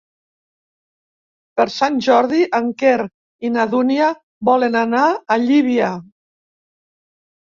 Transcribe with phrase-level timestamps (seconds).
[1.59, 2.93] Per Sant Jordi en Quer
[3.49, 4.07] i na Dúnia
[4.49, 5.91] volen anar a Llívia.